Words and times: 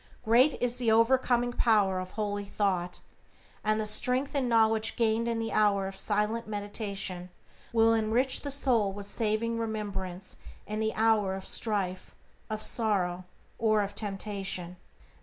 Great 0.25 0.59
is 0.59 0.79
the 0.79 0.91
overcoming 0.91 1.53
power 1.53 1.99
of 1.99 2.09
holy 2.09 2.43
thought, 2.43 3.01
and 3.63 3.79
the 3.79 3.85
strength 3.85 4.33
and 4.33 4.49
knowledge 4.49 4.95
gained 4.95 5.27
in 5.27 5.37
the 5.37 5.51
hour 5.51 5.87
of 5.87 5.95
silent 5.99 6.47
meditation 6.47 7.29
will 7.71 7.93
enrich 7.93 8.41
the 8.41 8.49
soul 8.49 8.91
with 8.91 9.05
saving 9.05 9.59
remembrance 9.59 10.37
in 10.65 10.79
the 10.79 10.95
hour 10.95 11.35
of 11.35 11.45
strife, 11.45 12.15
of 12.49 12.63
sorrow, 12.63 13.25
or 13.59 13.83
of 13.83 13.93
temptation. 13.93 14.77